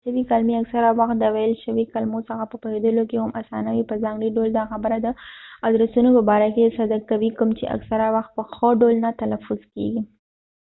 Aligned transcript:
لیکلی 0.05 0.13
شوي 0.13 0.29
کلمی 0.31 0.55
اکثره 0.61 0.89
وخت 0.99 1.17
د 1.19 1.25
ويل 1.35 1.53
شوي 1.63 1.83
کلمو 1.93 2.19
څخه 2.29 2.43
په 2.51 2.55
پوهیدلو 2.63 3.03
کې 3.09 3.17
هم 3.23 3.31
اسانه 3.41 3.69
وي 3.71 3.83
په 3.89 3.95
ځانګړی 4.03 4.29
ډول 4.35 4.49
دا 4.57 4.63
خبره 4.71 4.95
د 4.99 5.07
ادرسونو 5.69 6.09
په 6.15 6.21
باره 6.29 6.47
کې 6.55 6.75
صدق 6.77 7.01
کوي 7.11 7.29
کوم 7.37 7.49
چې 7.59 7.71
اکثره 7.75 8.07
وخت 8.15 8.31
په 8.37 8.43
ښه 8.53 8.69
ډول 8.81 8.95
نه 9.05 9.11
تلفظ 9.21 9.59
کېږی 9.73 10.01